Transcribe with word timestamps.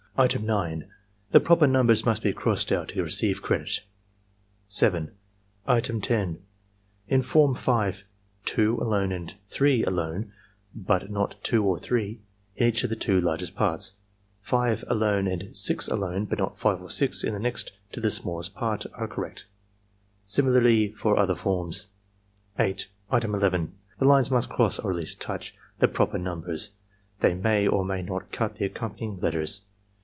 Item 0.17 0.45
9.— 0.45 0.87
^The 1.33 1.43
proper 1.43 1.65
niunbers 1.65 2.05
must 2.05 2.21
be 2.21 2.33
crossed 2.33 2.71
out 2.71 2.89
to 2.89 3.01
receive 3.01 3.41
credit. 3.41 3.81
7. 4.67 5.13
Item 5.65 6.01
10,— 6.01 6.39
In 7.07 7.21
Form 7.23 7.55
5, 7.55 8.03
"2" 8.45 8.77
aJone 8.83 9.15
and 9.15 9.33
"3" 9.47 9.85
alone, 9.85 10.31
but 10.75 11.09
not 11.09 11.41
"2 11.43 11.63
or 11.65 11.79
3," 11.79 12.19
in 12.57 12.67
each 12.67 12.83
of 12.83 12.89
the 12.91 12.95
two 12.97 13.19
largest 13.21 13.55
parts; 13.55 13.95
"5" 14.41 14.83
alone 14.87 15.27
and 15.27 15.55
"6" 15.55 15.87
alone, 15.87 16.25
but 16.25 16.37
not 16.37 16.59
"5 16.59 16.81
or 16.83 16.89
6," 16.89 17.23
in 17.23 17.33
the 17.33 17.39
next 17.39 17.71
to 17.93 17.99
the 18.01 18.11
smallest 18.11 18.53
part, 18.53 18.85
are 18.93 19.07
correct. 19.07 19.47
Similarly 20.25 20.91
for 20.91 21.17
other 21.17 21.35
forms. 21.35 21.87
8. 22.59 22.87
Item 23.09 23.33
11,— 23.33 23.71
^The 24.01 24.05
lines 24.05 24.29
must 24.29 24.49
cross, 24.49 24.77
or 24.77 24.91
at 24.91 24.97
least 24.97 25.21
touch, 25.21 25.55
the 25.79 25.87
proper 25.87 26.19
numbers; 26.19 26.71
they 27.21 27.33
may 27.33 27.65
or 27.65 27.85
may 27.85 28.01
not 28.03 28.33
cut 28.33 28.55
the 28.57 28.65
accompanying 28.65 29.17
letters. 29.19 29.61